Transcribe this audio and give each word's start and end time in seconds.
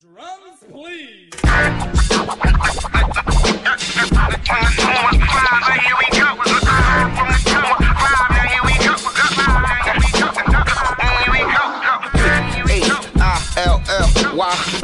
Drums, 0.00 0.62
please. 0.70 1.30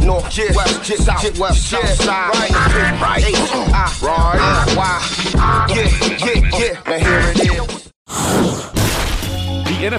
North, 0.04 0.36
yeah, 0.36 0.52
west, 0.54 0.84
south, 0.84 1.38
west, 1.38 1.70
south 1.70 1.88
side, 2.02 2.30
right, 2.34 3.00
right, 3.00 3.63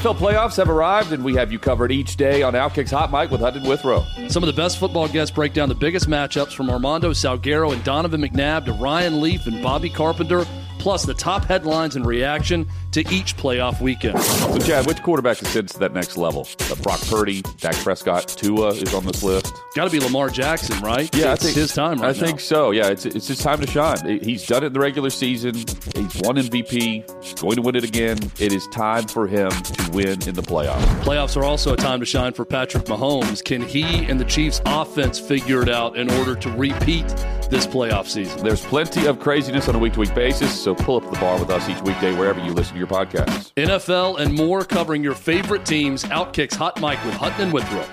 NFL 0.05 0.17
playoffs 0.17 0.57
have 0.57 0.69
arrived, 0.69 1.13
and 1.13 1.23
we 1.23 1.33
have 1.33 1.51
you 1.51 1.57
covered 1.57 1.91
each 1.91 2.15
day 2.15 2.43
on 2.43 2.53
Outkick's 2.53 2.91
Hot 2.91 3.11
Mic 3.11 3.31
with 3.31 3.41
Hutton 3.41 3.63
Withrow. 3.63 4.05
Some 4.27 4.43
of 4.43 4.47
the 4.47 4.53
best 4.53 4.77
football 4.77 5.07
guests 5.07 5.33
break 5.33 5.51
down 5.51 5.67
the 5.67 5.73
biggest 5.73 6.07
matchups 6.07 6.53
from 6.53 6.69
Armando 6.69 7.09
Salguero 7.09 7.73
and 7.73 7.83
Donovan 7.83 8.21
McNabb 8.21 8.65
to 8.65 8.73
Ryan 8.73 9.19
Leaf 9.19 9.47
and 9.47 9.63
Bobby 9.63 9.89
Carpenter, 9.89 10.45
plus 10.85 11.03
the 11.03 11.15
top 11.15 11.43
headlines 11.45 11.95
and 11.95 12.05
reaction 12.05 12.63
to 12.91 12.99
each 13.11 13.35
playoff 13.37 13.81
weekend. 13.81 14.21
So, 14.21 14.59
Chad, 14.59 14.85
which 14.85 15.01
quarterback 15.01 15.41
ascends 15.41 15.73
to 15.73 15.79
that 15.79 15.93
next 15.93 16.15
level? 16.15 16.47
Uh, 16.59 16.75
Brock 16.75 17.01
Purdy, 17.07 17.41
Dak 17.57 17.73
Prescott, 17.77 18.27
Tua 18.27 18.67
is 18.67 18.93
on 18.93 19.03
this 19.03 19.23
list. 19.23 19.51
Got 19.75 19.85
to 19.85 19.89
be 19.89 19.99
Lamar 19.99 20.29
Jackson, 20.29 20.79
right? 20.81 21.09
Yeah, 21.15 21.33
it's 21.33 21.41
I 21.41 21.45
think 21.47 21.57
his 21.57 21.73
time 21.73 21.99
right 21.99 22.15
I 22.15 22.19
now. 22.19 22.25
think 22.27 22.39
so. 22.39 22.69
Yeah, 22.69 22.89
it's 22.89 23.03
it's 23.07 23.27
his 23.27 23.39
time 23.39 23.61
to 23.61 23.65
shine. 23.67 24.19
He's 24.21 24.45
done 24.45 24.61
it 24.61 24.67
in 24.67 24.73
the 24.73 24.79
regular 24.79 25.09
season. 25.09 25.55
He's 25.55 26.21
won 26.21 26.35
MVP. 26.35 27.23
He's 27.23 27.33
going 27.33 27.55
to 27.55 27.63
win 27.63 27.75
it 27.75 27.83
again. 27.83 28.19
It 28.37 28.53
is 28.53 28.67
time 28.67 29.07
for 29.07 29.25
him 29.25 29.49
to 29.49 29.91
win 29.91 30.21
in 30.27 30.35
the 30.35 30.43
playoffs. 30.43 30.85
Playoffs 31.01 31.35
are 31.35 31.43
also 31.45 31.73
a 31.73 31.77
time 31.77 31.99
to 31.99 32.05
shine 32.05 32.33
for 32.33 32.45
Patrick 32.45 32.85
Mahomes. 32.85 33.43
Can 33.43 33.63
he 33.63 34.05
and 34.05 34.19
the 34.19 34.25
Chiefs' 34.25 34.61
offense 34.67 35.17
figure 35.19 35.63
it 35.63 35.69
out 35.69 35.97
in 35.97 36.11
order 36.11 36.35
to 36.35 36.51
repeat 36.51 37.07
this 37.49 37.65
playoff 37.65 38.05
season? 38.05 38.43
There's 38.43 38.63
plenty 38.63 39.07
of 39.07 39.19
craziness 39.19 39.67
on 39.67 39.73
a 39.73 39.79
week 39.79 39.93
to 39.93 40.01
week 40.01 40.13
basis, 40.13 40.63
so 40.63 40.74
pull 40.75 40.97
up 40.97 41.11
the 41.11 41.19
bar 41.19 41.39
with 41.39 41.49
us 41.49 41.67
each 41.69 41.81
weekday 41.81 42.13
wherever 42.13 42.39
you 42.39 42.53
listen 42.53 42.73
to 42.73 42.79
your 42.79 42.87
podcasts. 42.87 43.53
NFL 43.55 44.19
and 44.19 44.33
more 44.33 44.63
covering 44.63 45.03
your 45.03 45.15
favorite 45.15 45.65
teams. 45.65 46.03
Outkicks 46.05 46.55
Hot 46.55 46.79
Mic 46.81 47.03
with 47.05 47.15
Hutton 47.15 47.41
and 47.41 47.53
Withrow. 47.53 47.85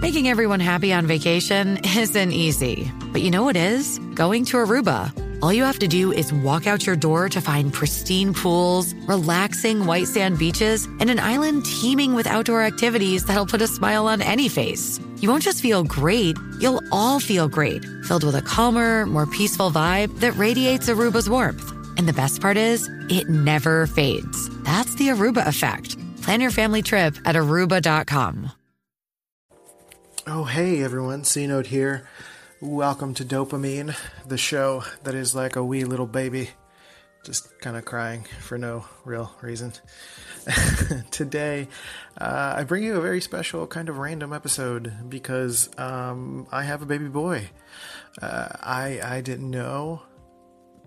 Making 0.00 0.28
everyone 0.28 0.60
happy 0.60 0.94
on 0.94 1.06
vacation 1.06 1.78
isn't 1.84 2.32
easy, 2.32 2.90
but 3.12 3.20
you 3.20 3.30
know 3.30 3.42
what 3.42 3.56
is? 3.56 3.98
Going 4.14 4.46
to 4.46 4.56
Aruba. 4.56 5.12
All 5.42 5.52
you 5.52 5.62
have 5.64 5.78
to 5.78 5.88
do 5.88 6.12
is 6.12 6.32
walk 6.32 6.66
out 6.66 6.86
your 6.86 6.96
door 6.96 7.28
to 7.30 7.40
find 7.40 7.72
pristine 7.72 8.34
pools, 8.34 8.94
relaxing 9.06 9.86
white 9.86 10.06
sand 10.06 10.38
beaches, 10.38 10.86
and 11.00 11.08
an 11.10 11.18
island 11.18 11.64
teeming 11.64 12.14
with 12.14 12.26
outdoor 12.26 12.62
activities 12.62 13.24
that'll 13.24 13.46
put 13.46 13.62
a 13.62 13.66
smile 13.66 14.06
on 14.06 14.20
any 14.20 14.48
face. 14.48 15.00
You 15.18 15.28
won't 15.30 15.42
just 15.42 15.62
feel 15.62 15.82
great, 15.82 16.36
you'll 16.60 16.82
all 16.92 17.20
feel 17.20 17.48
great, 17.48 17.84
filled 18.04 18.24
with 18.24 18.34
a 18.34 18.42
calmer, 18.42 19.06
more 19.06 19.26
peaceful 19.26 19.70
vibe 19.70 20.20
that 20.20 20.36
radiates 20.36 20.88
Aruba's 20.88 21.28
warmth. 21.28 21.72
And 22.00 22.08
the 22.08 22.14
best 22.14 22.40
part 22.40 22.56
is, 22.56 22.88
it 23.10 23.28
never 23.28 23.86
fades. 23.86 24.48
That's 24.62 24.94
the 24.94 25.08
Aruba 25.08 25.46
effect. 25.46 25.98
Plan 26.22 26.40
your 26.40 26.50
family 26.50 26.80
trip 26.80 27.14
at 27.26 27.36
aruba.com. 27.36 28.52
Oh, 30.26 30.44
hey 30.44 30.82
everyone, 30.82 31.24
C 31.24 31.46
Note 31.46 31.66
here. 31.66 32.08
Welcome 32.62 33.12
to 33.16 33.24
DOPEamine, 33.26 33.94
the 34.26 34.38
show 34.38 34.82
that 35.02 35.14
is 35.14 35.34
like 35.34 35.56
a 35.56 35.62
wee 35.62 35.84
little 35.84 36.06
baby, 36.06 36.48
just 37.22 37.60
kind 37.60 37.76
of 37.76 37.84
crying 37.84 38.24
for 38.40 38.56
no 38.56 38.86
real 39.04 39.30
reason. 39.42 39.74
Today, 41.10 41.68
uh, 42.18 42.54
I 42.56 42.64
bring 42.64 42.82
you 42.82 42.96
a 42.96 43.02
very 43.02 43.20
special, 43.20 43.66
kind 43.66 43.90
of 43.90 43.98
random 43.98 44.32
episode 44.32 44.90
because 45.10 45.68
um, 45.76 46.46
I 46.50 46.62
have 46.62 46.80
a 46.80 46.86
baby 46.86 47.08
boy. 47.08 47.50
Uh, 48.22 48.48
I 48.62 49.00
I 49.04 49.20
didn't 49.20 49.50
know 49.50 50.00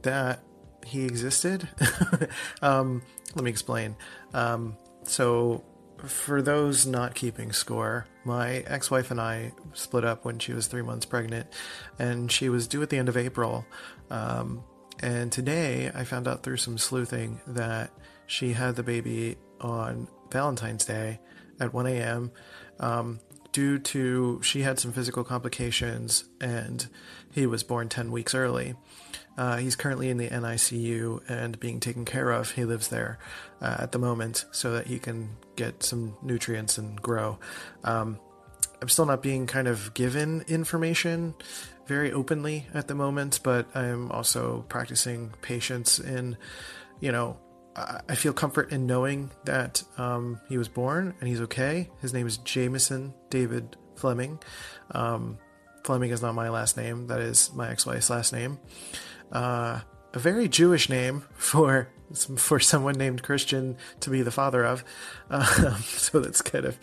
that 0.02 0.42
he 0.86 1.06
existed. 1.06 1.68
um, 2.62 3.02
let 3.36 3.44
me 3.44 3.52
explain. 3.52 3.96
Um, 4.34 4.78
so, 5.04 5.64
for 6.06 6.42
those 6.42 6.86
not 6.86 7.16
keeping 7.16 7.52
score, 7.54 8.06
my 8.26 8.58
ex 8.68 8.92
wife 8.92 9.12
and 9.12 9.22
I 9.22 9.54
split 9.74 10.04
up 10.04 10.26
when 10.26 10.40
she 10.40 10.54
was 10.54 10.68
three 10.68 10.82
months 10.82 11.06
pregnant, 11.06 11.48
and 11.98 12.32
she 12.32 12.50
was 12.50 12.68
due 12.68 12.82
at 12.82 12.90
the 12.90 12.98
end 12.98 13.10
of 13.10 13.18
April. 13.18 13.66
Um, 14.10 14.64
and 15.00 15.32
today 15.32 15.92
I 15.94 16.04
found 16.04 16.28
out 16.28 16.44
through 16.44 16.58
some 16.58 16.78
sleuthing 16.78 17.42
that 17.48 17.92
she 18.28 18.54
had 18.54 18.76
the 18.76 18.84
baby 18.84 19.38
on 19.60 20.08
Valentine's 20.32 20.86
Day 20.86 21.20
at 21.60 21.74
1 21.74 21.88
a.m. 21.88 22.32
Um, 22.80 23.20
due 23.54 23.80
to 23.80 24.42
she 24.44 24.64
had 24.64 24.80
some 24.80 24.92
physical 24.92 25.24
complications 25.24 26.26
and 26.42 26.88
he 27.32 27.46
was 27.46 27.64
born 27.64 27.88
10 27.88 28.12
weeks 28.12 28.36
early. 28.36 28.76
Uh, 29.38 29.58
he's 29.58 29.76
currently 29.76 30.10
in 30.10 30.18
the 30.18 30.30
NICU 30.30 31.22
and 31.28 31.60
being 31.60 31.80
taken 31.80 32.06
care 32.06 32.30
of. 32.30 32.52
He 32.52 32.66
lives 32.66 32.90
there 32.90 33.18
uh, 33.62 33.78
at 33.80 33.92
the 33.92 34.00
moment 34.00 34.46
so 34.52 34.74
that 34.74 34.88
he 34.88 35.00
can 35.00 35.30
get 35.56 35.82
some 35.84 36.16
nutrients 36.22 36.78
and 36.78 37.02
grow. 37.02 37.40
Um, 37.84 38.20
I'm 38.82 38.90
still 38.90 39.06
not 39.06 39.24
being 39.24 39.48
kind 39.48 39.68
of 39.68 39.94
given 39.94 40.44
information 40.48 41.36
very 41.88 42.12
openly 42.12 42.68
at 42.74 42.88
the 42.88 42.96
moment, 42.96 43.40
but 43.44 43.76
I'm 43.76 44.12
also 44.12 44.66
practicing 44.68 45.32
patience 45.42 46.00
in, 46.00 46.38
you 47.00 47.12
know, 47.12 47.38
I 47.76 48.16
feel 48.16 48.34
comfort 48.34 48.72
in 48.72 48.86
knowing 48.86 49.32
that 49.46 49.84
um, 49.98 50.40
he 50.48 50.58
was 50.58 50.68
born 50.68 51.16
and 51.20 51.28
he's 51.28 51.42
okay. 51.42 51.90
His 52.02 52.14
name 52.14 52.28
is 52.28 52.38
Jameson 52.38 53.14
David 53.30 53.76
Fleming. 53.96 54.40
Um, 54.92 55.40
Fleming 55.84 56.12
is 56.12 56.22
not 56.22 56.36
my 56.36 56.50
last 56.50 56.78
name, 56.78 57.08
that 57.08 57.20
is 57.20 57.52
my 57.54 57.70
ex 57.70 57.86
wife's 57.86 58.10
last 58.10 58.32
name. 58.32 58.60
Uh, 59.32 59.82
a 60.14 60.20
very 60.20 60.48
Jewish 60.48 60.90
name 60.90 61.24
for 61.36 61.90
for 62.38 62.60
someone 62.60 62.94
named 62.94 63.24
Christian 63.24 63.76
to 64.02 64.12
be 64.12 64.22
the 64.22 64.32
father 64.32 64.64
of. 64.64 64.84
Um, 65.32 65.82
so 65.82 66.20
that's 66.20 66.42
kind 66.42 66.66
of 66.66 66.78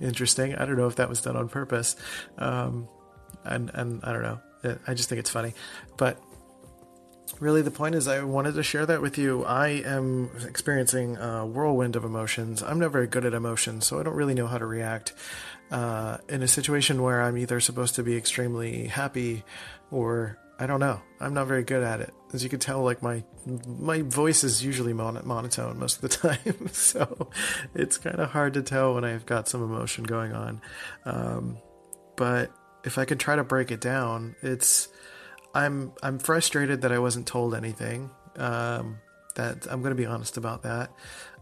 interesting. 0.00 0.56
I 0.56 0.64
don't 0.64 0.76
know 0.76 0.88
if 0.88 0.96
that 0.96 1.08
was 1.08 1.22
done 1.22 1.36
on 1.36 1.48
purpose. 1.48 1.94
Um, 2.36 2.88
and, 3.44 3.70
and 3.74 4.00
I 4.02 4.12
don't 4.12 4.22
know. 4.22 4.40
I 4.86 4.94
just 4.94 5.08
think 5.08 5.18
it's 5.18 5.30
funny. 5.30 5.54
But 5.96 6.20
really, 7.40 7.62
the 7.62 7.70
point 7.70 7.94
is, 7.94 8.08
I 8.08 8.22
wanted 8.22 8.54
to 8.54 8.62
share 8.62 8.86
that 8.86 9.02
with 9.02 9.18
you. 9.18 9.44
I 9.44 9.68
am 9.68 10.30
experiencing 10.46 11.16
a 11.16 11.46
whirlwind 11.46 11.96
of 11.96 12.04
emotions. 12.04 12.62
I'm 12.62 12.78
not 12.78 12.92
very 12.92 13.06
good 13.06 13.24
at 13.24 13.34
emotions, 13.34 13.86
so 13.86 13.98
I 14.00 14.02
don't 14.02 14.14
really 14.14 14.34
know 14.34 14.46
how 14.46 14.58
to 14.58 14.66
react 14.66 15.12
uh, 15.70 16.18
in 16.28 16.42
a 16.42 16.48
situation 16.48 17.02
where 17.02 17.22
I'm 17.22 17.36
either 17.36 17.60
supposed 17.60 17.94
to 17.96 18.02
be 18.02 18.16
extremely 18.16 18.86
happy 18.86 19.44
or 19.90 20.38
I 20.58 20.66
don't 20.66 20.80
know. 20.80 21.00
I'm 21.18 21.34
not 21.34 21.48
very 21.48 21.64
good 21.64 21.82
at 21.82 22.00
it. 22.00 22.14
As 22.32 22.44
you 22.44 22.50
can 22.50 22.60
tell, 22.60 22.82
like 22.82 23.02
my 23.02 23.24
my 23.66 24.02
voice 24.02 24.44
is 24.44 24.64
usually 24.64 24.92
mon- 24.92 25.20
monotone 25.24 25.78
most 25.78 26.02
of 26.02 26.02
the 26.02 26.08
time, 26.28 26.68
so 26.68 27.28
it's 27.74 27.98
kind 27.98 28.20
of 28.20 28.30
hard 28.30 28.54
to 28.54 28.62
tell 28.62 28.94
when 28.94 29.04
I've 29.04 29.26
got 29.26 29.48
some 29.48 29.62
emotion 29.62 30.04
going 30.04 30.32
on. 30.32 30.62
Um, 31.04 31.58
but 32.16 32.52
if 32.84 32.98
I 32.98 33.04
can 33.04 33.18
try 33.18 33.36
to 33.36 33.44
break 33.44 33.70
it 33.70 33.80
down, 33.80 34.36
it's 34.42 34.88
I'm 35.54 35.92
I'm 36.02 36.18
frustrated 36.18 36.82
that 36.82 36.92
I 36.92 36.98
wasn't 36.98 37.26
told 37.26 37.54
anything. 37.54 38.10
Um, 38.36 38.98
that 39.34 39.66
I'm 39.70 39.80
going 39.82 39.94
to 39.94 40.00
be 40.00 40.06
honest 40.06 40.36
about 40.36 40.62
that. 40.62 40.90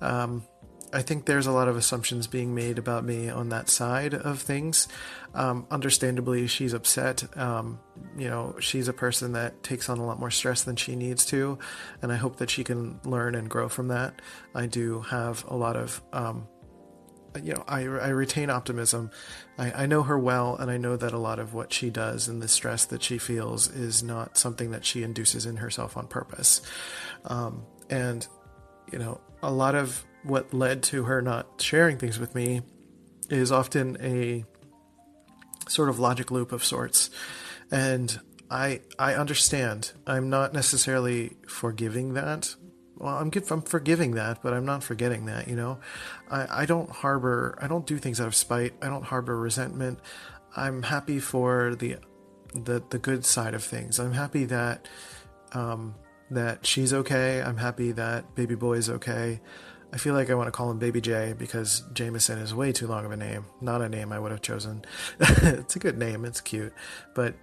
Um, 0.00 0.44
I 0.93 1.03
think 1.03 1.26
there's 1.26 1.47
a 1.47 1.53
lot 1.53 1.69
of 1.69 1.76
assumptions 1.76 2.26
being 2.26 2.54
made 2.54 2.78
about 2.78 3.04
me 3.04 3.28
on 3.28 3.50
that 3.50 3.69
side 3.69 4.12
of 4.12 4.41
things. 4.41 4.88
Um, 5.34 5.66
understandably, 5.71 6.48
she's 6.48 6.72
upset. 6.72 7.25
Um, 7.38 7.78
you 8.19 8.28
know, 8.28 8.56
she's 8.59 8.88
a 8.88 8.93
person 8.93 9.32
that 9.34 9.62
takes 9.62 9.88
on 9.88 9.98
a 9.98 10.06
lot 10.06 10.19
more 10.19 10.32
stress 10.32 10.65
than 10.65 10.75
she 10.75 10.97
needs 10.97 11.25
to, 11.27 11.59
and 12.03 12.12
I 12.12 12.16
hope 12.16 12.37
that 12.37 12.50
she 12.50 12.65
can 12.65 12.98
learn 13.04 13.37
and 13.37 13.48
grow 13.48 13.69
from 13.69 13.88
that. 13.88 14.21
I 14.54 14.66
do 14.66 15.00
have 15.03 15.44
a 15.47 15.56
lot 15.56 15.77
of 15.77 16.03
um, 16.12 16.48
you 17.43 17.55
know, 17.55 17.65
I, 17.69 17.81
I 17.81 18.09
retain 18.09 18.51
optimism. 18.51 19.11
I, 19.59 19.83
I 19.83 19.87
know 19.87 20.03
her 20.03 20.19
well, 20.19 20.57
and 20.57 20.71
I 20.71 20.77
know 20.77 20.97
that 20.97 21.13
a 21.13 21.19
lot 21.19 21.39
of 21.39 21.55
what 21.55 21.73
she 21.73 21.91
does 21.91 22.29
and 22.29 22.43
the 22.43 22.49
stress 22.49 22.84
that 22.87 23.03
she 23.03 23.19
feels 23.19 23.69
is 23.69 24.03
not 24.03 24.37
something 24.37 24.71
that 24.72 24.84
she 24.84 25.03
induces 25.03 25.47
in 25.47 25.57
herself 25.57 25.97
on 25.97 26.07
purpose. 26.07 26.63
Um, 27.25 27.65
and, 27.89 28.27
you 28.93 28.99
know, 28.99 29.21
a 29.43 29.51
lot 29.51 29.75
of 29.75 30.04
what 30.22 30.53
led 30.53 30.83
to 30.84 31.04
her 31.04 31.22
not 31.22 31.60
sharing 31.60 31.99
things 31.99 32.19
with 32.19 32.34
me 32.34 32.63
is 33.28 33.53
often 33.53 33.97
a 34.01 34.45
sort 35.69 35.89
of 35.89 35.99
logic 35.99 36.31
loop 36.31 36.53
of 36.53 36.65
sorts. 36.65 37.10
And 37.71 38.19
I 38.51 38.81
I 38.99 39.15
understand. 39.15 39.93
I'm 40.07 40.28
not 40.28 40.53
necessarily 40.53 41.37
forgiving 41.47 42.15
that. 42.15 42.54
Well, 43.01 43.17
I'm 43.17 43.31
good. 43.31 43.51
I'm 43.51 43.63
forgiving 43.63 44.13
that, 44.13 44.43
but 44.43 44.53
I'm 44.53 44.67
not 44.67 44.85
forgetting 44.85 45.25
that. 45.25 45.49
You 45.49 45.57
know, 45.57 45.79
I 46.31 46.63
I 46.63 46.67
don't 46.67 46.91
harbor. 46.91 47.59
I 47.61 47.67
don't 47.67 47.87
do 47.87 47.97
things 47.97 48.21
out 48.21 48.27
of 48.27 48.35
spite. 48.35 48.75
I 48.83 48.89
don't 48.89 49.05
harbor 49.05 49.37
resentment. 49.39 49.99
I'm 50.55 50.83
happy 50.83 51.19
for 51.19 51.75
the 51.75 51.97
the 52.55 52.83
the 52.91 52.99
good 52.99 53.25
side 53.25 53.55
of 53.55 53.65
things. 53.65 53.99
I'm 53.99 54.13
happy 54.13 54.45
that 54.47 54.87
um, 55.53 55.95
that 56.31 56.67
she's 56.67 56.93
okay. 56.93 57.41
I'm 57.41 57.57
happy 57.57 57.93
that 57.93 58.35
baby 58.35 58.55
boy 58.55 58.75
is 58.75 58.91
okay. 58.91 59.41
I 59.93 59.97
feel 59.97 60.15
like 60.15 60.31
I 60.31 60.35
want 60.35 60.47
to 60.49 60.53
call 60.53 60.71
him 60.71 60.79
Baby 60.79 61.01
J 61.01 61.35
because 61.37 61.83
Jameson 61.95 62.39
is 62.39 62.55
way 62.55 62.71
too 62.71 62.87
long 62.87 63.07
of 63.07 63.11
a 63.13 63.17
name. 63.17 63.47
Not 63.61 63.83
a 63.83 63.89
name 63.89 64.13
I 64.13 64.21
would 64.21 64.31
have 64.31 64.43
chosen. 64.43 64.85
it's 65.21 65.75
a 65.75 65.79
good 65.79 65.99
name. 65.99 66.25
It's 66.25 66.41
cute, 66.41 66.73
but 67.15 67.35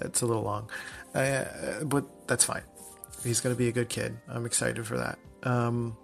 it's 0.00 0.22
a 0.22 0.26
little 0.26 0.42
long. 0.42 0.70
Uh, 1.14 1.44
but 1.84 2.26
that's 2.26 2.44
fine. 2.44 2.62
He's 3.26 3.40
going 3.40 3.54
to 3.54 3.58
be 3.58 3.68
a 3.68 3.72
good 3.72 3.88
kid. 3.88 4.16
I'm 4.28 4.46
excited 4.46 4.86
for 4.86 4.96
that. 4.98 5.18
Um, 5.42 5.96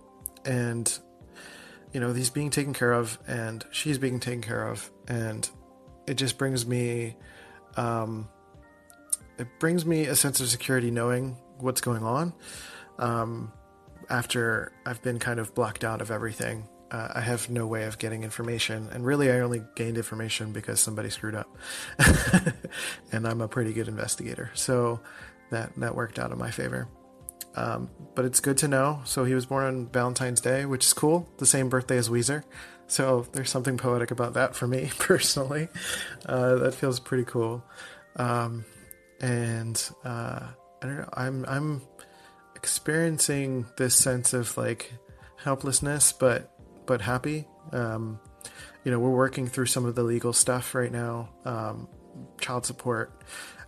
and 0.44 0.98
you 1.92 2.00
know, 2.00 2.12
he's 2.12 2.30
being 2.30 2.50
taken 2.50 2.72
care 2.72 2.92
of, 2.92 3.18
and 3.26 3.64
she's 3.70 3.98
being 3.98 4.18
taken 4.18 4.40
care 4.40 4.66
of, 4.66 4.90
and 5.08 5.48
it 6.06 6.14
just 6.14 6.38
brings 6.38 6.66
me, 6.66 7.16
um, 7.76 8.28
it 9.38 9.46
brings 9.58 9.84
me 9.84 10.06
a 10.06 10.16
sense 10.16 10.40
of 10.40 10.48
security 10.48 10.90
knowing 10.90 11.36
what's 11.58 11.80
going 11.80 12.02
on. 12.02 12.32
Um, 12.98 13.52
after 14.08 14.72
I've 14.86 15.02
been 15.02 15.18
kind 15.18 15.38
of 15.38 15.54
blocked 15.54 15.84
out 15.84 16.00
of 16.00 16.10
everything, 16.10 16.68
uh, 16.90 17.08
I 17.14 17.20
have 17.20 17.48
no 17.50 17.66
way 17.66 17.84
of 17.84 17.98
getting 17.98 18.24
information, 18.24 18.88
and 18.92 19.04
really, 19.04 19.30
I 19.30 19.40
only 19.40 19.62
gained 19.74 19.98
information 19.98 20.52
because 20.52 20.80
somebody 20.80 21.10
screwed 21.10 21.34
up, 21.34 21.48
and 23.12 23.26
I'm 23.26 23.42
a 23.42 23.48
pretty 23.48 23.74
good 23.74 23.88
investigator, 23.88 24.50
so 24.54 25.00
that 25.50 25.72
that 25.76 25.94
worked 25.94 26.18
out 26.18 26.32
in 26.32 26.38
my 26.38 26.50
favor. 26.50 26.88
Um, 27.54 27.90
but 28.14 28.24
it's 28.24 28.40
good 28.40 28.56
to 28.58 28.68
know. 28.68 29.02
So 29.04 29.24
he 29.24 29.34
was 29.34 29.46
born 29.46 29.64
on 29.64 29.86
Valentine's 29.88 30.40
Day, 30.40 30.64
which 30.64 30.86
is 30.86 30.92
cool. 30.92 31.28
The 31.38 31.46
same 31.46 31.68
birthday 31.68 31.98
as 31.98 32.08
Weezer. 32.08 32.44
So 32.86 33.26
there's 33.32 33.50
something 33.50 33.78
poetic 33.78 34.10
about 34.10 34.34
that 34.34 34.54
for 34.54 34.66
me 34.66 34.90
personally. 34.98 35.68
Uh, 36.26 36.56
that 36.56 36.74
feels 36.74 37.00
pretty 37.00 37.24
cool. 37.24 37.64
Um, 38.16 38.64
and 39.20 39.82
uh, 40.04 40.48
I 40.82 40.86
don't 40.86 40.98
know. 40.98 41.08
I'm 41.12 41.44
I'm 41.46 41.82
experiencing 42.56 43.66
this 43.76 43.94
sense 43.94 44.34
of 44.34 44.56
like 44.56 44.92
helplessness, 45.36 46.12
but 46.12 46.54
but 46.86 47.00
happy. 47.00 47.46
Um, 47.72 48.18
you 48.84 48.90
know, 48.90 48.98
we're 48.98 49.10
working 49.10 49.46
through 49.46 49.66
some 49.66 49.84
of 49.84 49.94
the 49.94 50.02
legal 50.02 50.32
stuff 50.32 50.74
right 50.74 50.90
now, 50.90 51.28
um, 51.44 51.88
child 52.40 52.66
support. 52.66 53.12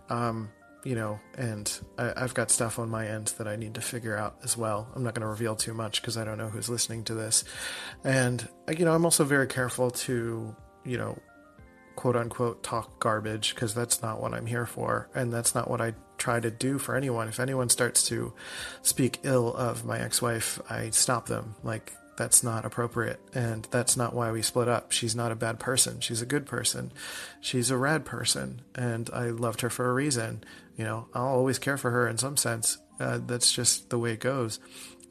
Um, 0.09 0.49
you 0.85 0.93
know, 0.93 1.19
and 1.35 1.79
I, 1.97 2.13
have 2.15 2.35
got 2.35 2.51
stuff 2.51 2.77
on 2.77 2.89
my 2.89 3.07
end 3.07 3.33
that 3.39 3.47
I 3.47 3.55
need 3.55 3.73
to 3.73 3.81
figure 3.81 4.15
out 4.15 4.37
as 4.43 4.55
well. 4.55 4.87
I'm 4.95 5.03
not 5.03 5.15
going 5.15 5.23
to 5.23 5.27
reveal 5.27 5.55
too 5.55 5.73
much 5.73 5.99
because 5.99 6.15
I 6.15 6.23
don't 6.23 6.37
know 6.37 6.47
who's 6.47 6.69
listening 6.69 7.03
to 7.05 7.15
this. 7.15 7.43
And, 8.03 8.47
uh, 8.69 8.73
you 8.77 8.85
know, 8.85 8.93
I'm 8.93 9.03
also 9.03 9.23
very 9.23 9.47
careful 9.47 9.89
to, 9.91 10.55
you 10.85 10.97
know, 10.97 11.17
quote 11.95 12.15
unquote 12.15 12.61
talk 12.61 12.99
garbage 12.99 13.55
because 13.55 13.73
that's 13.73 14.03
not 14.03 14.21
what 14.21 14.35
I'm 14.35 14.45
here 14.45 14.67
for. 14.67 15.09
And 15.15 15.33
that's 15.33 15.55
not 15.55 15.71
what 15.71 15.81
I 15.81 15.95
try 16.19 16.39
to 16.39 16.51
do 16.51 16.77
for 16.77 16.95
anyone. 16.95 17.27
If 17.27 17.39
anyone 17.39 17.69
starts 17.69 18.07
to 18.09 18.33
speak 18.83 19.19
ill 19.23 19.55
of 19.55 19.85
my 19.85 19.99
ex 19.99 20.21
wife, 20.21 20.61
I 20.69 20.91
stop 20.91 21.25
them. 21.25 21.55
Like, 21.63 21.93
that's 22.17 22.43
not 22.43 22.65
appropriate 22.65 23.19
and 23.33 23.67
that's 23.71 23.97
not 23.97 24.13
why 24.13 24.31
we 24.31 24.41
split 24.41 24.67
up 24.67 24.91
she's 24.91 25.15
not 25.15 25.31
a 25.31 25.35
bad 25.35 25.59
person 25.59 25.99
she's 25.99 26.21
a 26.21 26.25
good 26.25 26.45
person 26.45 26.91
she's 27.41 27.69
a 27.69 27.77
rad 27.77 28.05
person 28.05 28.61
and 28.73 29.09
i 29.13 29.25
loved 29.25 29.61
her 29.61 29.69
for 29.69 29.89
a 29.89 29.93
reason 29.93 30.43
you 30.77 30.83
know, 30.83 31.07
I'll 31.13 31.27
always 31.27 31.59
care 31.59 31.77
for 31.77 31.91
her 31.91 32.07
in 32.07 32.17
some 32.17 32.37
sense. 32.37 32.77
Uh, 32.99 33.19
that's 33.25 33.51
just 33.51 33.89
the 33.89 33.99
way 33.99 34.13
it 34.13 34.19
goes. 34.19 34.59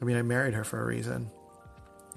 I 0.01 0.05
mean, 0.05 0.17
I 0.17 0.21
married 0.21 0.53
her 0.53 0.63
for 0.63 0.81
a 0.81 0.85
reason. 0.85 1.31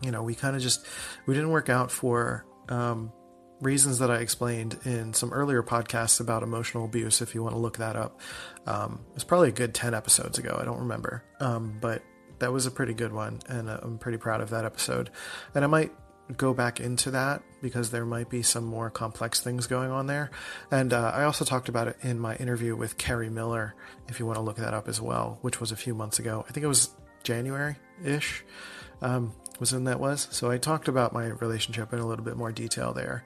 You 0.02 0.10
know, 0.10 0.22
we 0.22 0.34
kind 0.34 0.54
of 0.54 0.62
just 0.62 0.86
we 1.26 1.34
didn't 1.34 1.50
work 1.50 1.68
out 1.68 1.90
for 1.90 2.46
um, 2.68 3.12
reasons 3.60 3.98
that 3.98 4.10
I 4.10 4.18
explained 4.18 4.78
in 4.84 5.12
some 5.12 5.32
earlier 5.32 5.62
podcasts 5.62 6.20
about 6.20 6.42
emotional 6.42 6.84
abuse. 6.84 7.20
If 7.20 7.34
you 7.34 7.42
want 7.42 7.54
to 7.54 7.58
look 7.58 7.78
that 7.78 7.96
up, 7.96 8.20
um, 8.66 9.00
it 9.10 9.14
was 9.14 9.24
probably 9.24 9.48
a 9.48 9.52
good 9.52 9.74
ten 9.74 9.94
episodes 9.94 10.38
ago. 10.38 10.56
I 10.60 10.64
don't 10.64 10.80
remember, 10.80 11.24
um, 11.40 11.78
but 11.80 12.02
that 12.38 12.52
was 12.52 12.66
a 12.66 12.70
pretty 12.70 12.94
good 12.94 13.12
one, 13.12 13.40
and 13.48 13.68
uh, 13.68 13.78
I'm 13.82 13.98
pretty 13.98 14.18
proud 14.18 14.40
of 14.40 14.50
that 14.50 14.64
episode. 14.64 15.10
And 15.54 15.64
I 15.64 15.66
might 15.68 15.92
go 16.36 16.52
back 16.52 16.78
into 16.78 17.10
that 17.10 17.42
because 17.62 17.90
there 17.90 18.04
might 18.04 18.28
be 18.28 18.42
some 18.42 18.64
more 18.64 18.90
complex 18.90 19.40
things 19.40 19.66
going 19.66 19.90
on 19.90 20.06
there. 20.06 20.30
And 20.70 20.92
uh, 20.92 21.10
I 21.14 21.24
also 21.24 21.44
talked 21.44 21.68
about 21.68 21.88
it 21.88 21.96
in 22.02 22.18
my 22.18 22.36
interview 22.36 22.76
with 22.76 22.98
Kerry 22.98 23.30
Miller, 23.30 23.74
if 24.08 24.20
you 24.20 24.26
want 24.26 24.36
to 24.36 24.42
look 24.42 24.56
that 24.56 24.74
up 24.74 24.88
as 24.88 25.00
well, 25.00 25.38
which 25.40 25.60
was 25.60 25.72
a 25.72 25.76
few 25.76 25.94
months 25.94 26.18
ago. 26.18 26.44
I 26.48 26.52
think 26.52 26.64
it 26.64 26.68
was 26.68 26.90
January 27.22 27.76
ish, 28.04 28.44
um, 29.00 29.32
was 29.58 29.72
when 29.72 29.84
that 29.84 30.00
was. 30.00 30.28
So 30.30 30.50
I 30.50 30.58
talked 30.58 30.88
about 30.88 31.12
my 31.12 31.26
relationship 31.26 31.92
in 31.92 31.98
a 31.98 32.06
little 32.06 32.24
bit 32.24 32.36
more 32.36 32.52
detail 32.52 32.92
there. 32.92 33.24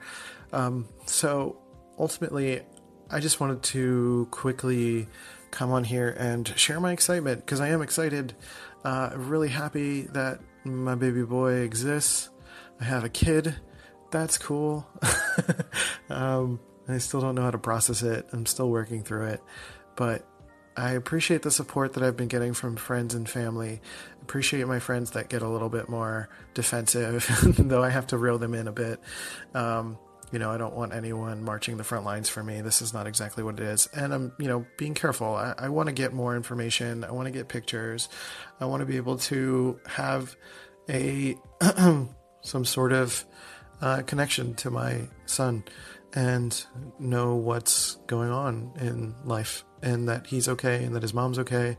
Um, 0.53 0.87
so 1.05 1.57
ultimately, 1.99 2.61
I 3.09 3.19
just 3.19 3.39
wanted 3.39 3.63
to 3.63 4.27
quickly 4.31 5.07
come 5.53 5.71
on 5.71 5.83
here 5.83 6.09
and 6.09 6.47
share 6.57 6.79
my 6.79 6.91
excitement 6.91 7.45
because 7.45 7.61
I 7.61 7.69
am 7.69 7.83
excited. 7.83 8.33
Uh, 8.83 9.11
really 9.15 9.49
happy 9.49 10.01
that 10.13 10.39
my 10.65 10.95
baby 10.95 11.23
boy 11.23 11.53
exists. 11.57 12.29
I 12.81 12.85
have 12.85 13.03
a 13.03 13.09
kid. 13.09 13.55
That's 14.09 14.39
cool. 14.39 14.87
um, 16.09 16.59
I 16.87 16.97
still 16.97 17.21
don't 17.21 17.35
know 17.35 17.43
how 17.43 17.51
to 17.51 17.59
process 17.59 18.01
it. 18.01 18.27
I'm 18.33 18.47
still 18.47 18.69
working 18.69 19.03
through 19.03 19.27
it. 19.27 19.43
But 19.95 20.27
I 20.75 20.93
appreciate 20.93 21.43
the 21.43 21.51
support 21.51 21.93
that 21.93 22.03
I've 22.03 22.17
been 22.17 22.27
getting 22.27 22.53
from 22.53 22.75
friends 22.75 23.13
and 23.13 23.29
family. 23.29 23.79
Appreciate 24.23 24.67
my 24.67 24.79
friends 24.79 25.11
that 25.11 25.29
get 25.29 25.43
a 25.43 25.47
little 25.47 25.69
bit 25.69 25.87
more 25.87 26.29
defensive, 26.55 27.27
though 27.59 27.83
I 27.83 27.89
have 27.89 28.07
to 28.07 28.17
reel 28.17 28.39
them 28.39 28.55
in 28.55 28.67
a 28.67 28.71
bit. 28.71 28.99
Um, 29.53 29.99
you 30.33 30.39
know, 30.39 30.49
I 30.49 30.57
don't 30.57 30.73
want 30.73 30.93
anyone 30.93 31.43
marching 31.43 31.77
the 31.77 31.83
front 31.83 32.05
lines 32.05 32.27
for 32.27 32.43
me. 32.43 32.61
This 32.61 32.81
is 32.81 32.91
not 32.91 33.05
exactly 33.05 33.43
what 33.43 33.59
it 33.59 33.59
is. 33.59 33.87
And 33.95 34.11
I'm, 34.11 34.33
you 34.39 34.47
know, 34.47 34.65
being 34.77 34.95
careful. 34.95 35.35
I, 35.35 35.53
I 35.55 35.69
want 35.69 35.89
to 35.89 35.93
get 35.93 36.11
more 36.11 36.35
information. 36.35 37.03
I 37.03 37.11
want 37.11 37.27
to 37.27 37.31
get 37.31 37.47
pictures. 37.47 38.09
I 38.59 38.65
want 38.65 38.81
to 38.81 38.87
be 38.87 38.97
able 38.97 39.19
to 39.19 39.79
have 39.85 40.35
a 40.89 41.37
some 42.41 42.65
sort 42.65 42.93
of 42.93 43.23
uh, 43.79 44.01
connection 44.07 44.55
to 44.55 44.71
my 44.71 45.01
son 45.27 45.63
and 46.15 46.65
know 46.97 47.35
what's 47.35 47.95
going 48.07 48.31
on 48.31 48.71
in 48.79 49.13
life 49.25 49.63
and 49.83 50.09
that 50.09 50.25
he's 50.27 50.47
okay 50.47 50.83
and 50.83 50.95
that 50.95 51.03
his 51.03 51.13
mom's 51.13 51.37
okay 51.37 51.77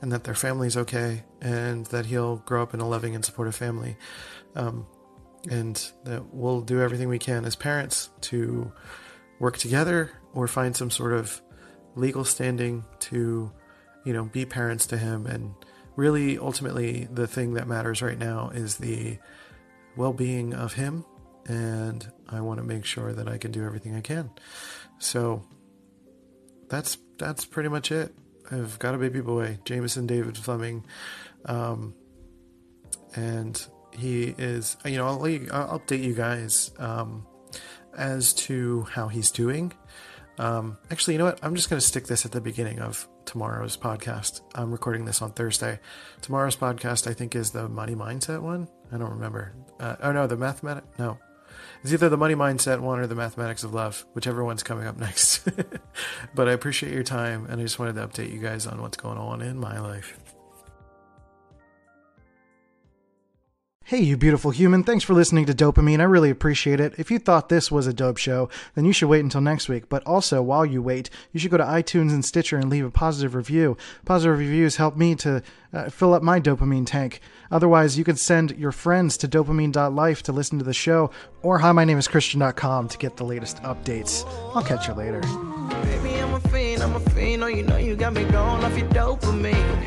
and 0.00 0.12
that 0.12 0.22
their 0.24 0.34
family's 0.34 0.76
okay 0.76 1.24
and 1.40 1.86
that 1.86 2.06
he'll 2.06 2.36
grow 2.36 2.62
up 2.62 2.72
in 2.74 2.80
a 2.80 2.88
loving 2.88 3.14
and 3.14 3.24
supportive 3.24 3.54
family 3.54 3.96
um, 4.54 4.86
and 5.50 5.92
that 6.04 6.34
we'll 6.34 6.60
do 6.60 6.80
everything 6.80 7.08
we 7.08 7.18
can 7.18 7.44
as 7.44 7.56
parents 7.56 8.10
to 8.20 8.72
work 9.38 9.58
together 9.58 10.10
or 10.32 10.48
find 10.48 10.74
some 10.76 10.90
sort 10.90 11.12
of 11.12 11.40
legal 11.94 12.24
standing 12.24 12.84
to 12.98 13.50
you 14.04 14.12
know 14.12 14.24
be 14.24 14.44
parents 14.44 14.86
to 14.86 14.96
him 14.96 15.26
and 15.26 15.54
really 15.96 16.38
ultimately 16.38 17.08
the 17.10 17.26
thing 17.26 17.54
that 17.54 17.66
matters 17.66 18.02
right 18.02 18.18
now 18.18 18.50
is 18.50 18.76
the 18.76 19.18
well 19.96 20.12
being 20.12 20.54
of 20.54 20.74
him, 20.74 21.04
and 21.46 22.06
I 22.28 22.40
want 22.42 22.60
to 22.60 22.64
make 22.64 22.84
sure 22.84 23.12
that 23.12 23.28
I 23.28 23.38
can 23.38 23.50
do 23.50 23.64
everything 23.64 23.96
I 23.96 24.02
can. 24.02 24.30
So 24.98 25.42
that's 26.68 26.98
that's 27.18 27.44
pretty 27.44 27.70
much 27.70 27.90
it. 27.90 28.14
I've 28.50 28.78
got 28.78 28.94
a 28.94 28.98
baby 28.98 29.20
boy, 29.20 29.58
Jameson 29.64 30.06
David 30.06 30.36
Fleming, 30.36 30.84
um, 31.46 31.94
and 33.14 33.66
he 33.96 34.34
is. 34.38 34.76
You 34.84 34.98
know, 34.98 35.06
I'll, 35.06 35.22
I'll 35.22 35.78
update 35.78 36.02
you 36.02 36.14
guys 36.14 36.70
um, 36.78 37.26
as 37.96 38.32
to 38.34 38.82
how 38.82 39.08
he's 39.08 39.30
doing. 39.30 39.72
Um, 40.38 40.76
actually, 40.90 41.14
you 41.14 41.18
know 41.18 41.26
what? 41.26 41.38
I'm 41.42 41.54
just 41.54 41.70
going 41.70 41.80
to 41.80 41.86
stick 41.86 42.06
this 42.06 42.26
at 42.26 42.32
the 42.32 42.40
beginning 42.40 42.80
of 42.80 43.08
tomorrow's 43.24 43.76
podcast. 43.76 44.42
I'm 44.54 44.70
recording 44.70 45.04
this 45.04 45.22
on 45.22 45.32
Thursday. 45.32 45.80
Tomorrow's 46.20 46.56
podcast, 46.56 47.06
I 47.06 47.14
think, 47.14 47.34
is 47.34 47.50
the 47.50 47.68
money 47.68 47.94
mindset 47.94 48.42
one. 48.42 48.68
I 48.92 48.98
don't 48.98 49.10
remember. 49.10 49.54
Uh, 49.80 49.96
oh 50.00 50.12
no, 50.12 50.26
the 50.26 50.36
mathematic. 50.36 50.84
No, 50.98 51.18
it's 51.82 51.92
either 51.92 52.08
the 52.08 52.16
money 52.16 52.34
mindset 52.34 52.80
one 52.80 52.98
or 52.98 53.06
the 53.06 53.14
mathematics 53.14 53.64
of 53.64 53.74
love, 53.74 54.04
whichever 54.12 54.44
one's 54.44 54.62
coming 54.62 54.86
up 54.86 54.96
next. 54.98 55.48
but 56.34 56.48
I 56.48 56.52
appreciate 56.52 56.92
your 56.92 57.02
time, 57.02 57.46
and 57.46 57.60
I 57.60 57.64
just 57.64 57.78
wanted 57.78 57.94
to 57.94 58.06
update 58.06 58.32
you 58.32 58.38
guys 58.38 58.66
on 58.66 58.80
what's 58.82 58.96
going 58.96 59.18
on 59.18 59.40
in 59.40 59.58
my 59.58 59.80
life. 59.80 60.18
Hey, 63.88 64.00
you 64.00 64.16
beautiful 64.16 64.50
human. 64.50 64.82
Thanks 64.82 65.04
for 65.04 65.14
listening 65.14 65.46
to 65.46 65.54
DOPEamine. 65.54 66.00
I 66.00 66.04
really 66.10 66.28
appreciate 66.28 66.80
it. 66.80 66.94
If 66.98 67.08
you 67.08 67.20
thought 67.20 67.48
this 67.48 67.70
was 67.70 67.86
a 67.86 67.92
dope 67.92 68.16
show, 68.16 68.48
then 68.74 68.84
you 68.84 68.92
should 68.92 69.08
wait 69.08 69.22
until 69.22 69.40
next 69.40 69.68
week. 69.68 69.88
But 69.88 70.02
also, 70.04 70.42
while 70.42 70.66
you 70.66 70.82
wait, 70.82 71.08
you 71.30 71.38
should 71.38 71.52
go 71.52 71.56
to 71.56 71.62
iTunes 71.62 72.10
and 72.10 72.24
Stitcher 72.24 72.56
and 72.56 72.68
leave 72.68 72.84
a 72.84 72.90
positive 72.90 73.36
review. 73.36 73.76
Positive 74.04 74.40
reviews 74.40 74.74
help 74.74 74.96
me 74.96 75.14
to 75.14 75.40
uh, 75.72 75.88
fill 75.88 76.14
up 76.14 76.24
my 76.24 76.40
dopamine 76.40 76.84
tank. 76.84 77.20
Otherwise, 77.52 77.96
you 77.96 78.02
can 78.02 78.16
send 78.16 78.58
your 78.58 78.72
friends 78.72 79.16
to 79.18 79.28
dopamine.life 79.28 80.20
to 80.24 80.32
listen 80.32 80.58
to 80.58 80.64
the 80.64 80.74
show, 80.74 81.12
or 81.42 81.60
hi, 81.60 81.70
my 81.70 81.84
name 81.84 81.98
is 81.98 82.08
Christian.com 82.08 82.88
to 82.88 82.98
get 82.98 83.16
the 83.16 83.24
latest 83.24 83.62
updates. 83.62 84.26
I'll 84.52 84.64
catch 84.64 84.88
you 84.88 84.94
later. 84.94 85.20
Baby, 85.20 86.20
I'm 86.20 86.34
a 86.34 86.40
fiend, 86.40 86.82
I'm 86.82 86.96
a 86.96 87.00
fiend. 87.10 87.44
Oh, 87.44 87.46
you 87.46 87.62
know 87.62 87.76
you 87.76 87.94
got 87.94 88.14
me 88.14 88.24
going 88.24 88.64
off 88.64 88.76
your 88.76 88.88
dopamine. 88.88 89.86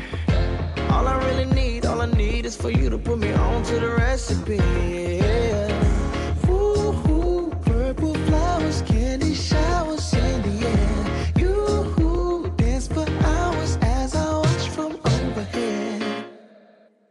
All 0.88 1.06
I 1.06 1.22
really 1.26 1.44
need, 1.44 1.84
all 1.84 2.00
I 2.00 2.06
need 2.06 2.19
is 2.50 2.56
for 2.56 2.70
you 2.70 2.90
to 2.90 2.98
put 2.98 3.18
me 3.18 3.32
on 3.32 3.62
to 3.62 3.74
the 3.78 3.90
recipe. 4.06 4.56
Yeah. 4.56 6.48
Ooh, 6.48 6.90
ooh, 7.14 7.50
purple 7.64 8.14
flowers, 8.26 8.82
candy 8.82 9.34
showers 9.34 10.12
in 10.14 10.36
the 10.46 10.56
air. 10.66 11.02
You 11.40 12.52
dance 12.56 12.88
for 12.88 13.06
hours 13.34 13.78
as 13.82 14.16
I 14.16 14.28
watch 14.44 14.68
from 14.76 14.92
overhead. 15.12 16.26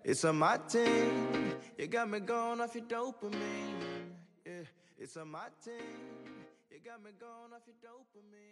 It's 0.03 0.23
It's 0.23 0.23
my 0.25 0.31
Martin. 0.31 1.55
You 1.77 1.87
got 1.87 2.09
me 2.09 2.19
going 2.19 2.59
off 2.59 2.75
your 2.75 2.87
dopamine. 2.95 4.09
Yeah, 4.45 4.65
it's 4.97 5.15
a 5.15 5.23
Martin. 5.23 5.87
You 6.71 6.79
got 6.89 6.99
me 7.05 7.11
going 7.17 7.51
off 7.55 7.65
your 7.69 7.79
dopamine. 7.87 8.48